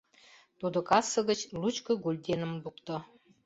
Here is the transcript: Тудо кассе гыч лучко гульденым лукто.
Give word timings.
Тудо 0.59 0.77
кассе 0.89 1.19
гыч 1.29 1.39
лучко 1.61 1.91
гульденым 2.03 2.51
лукто. 2.63 2.95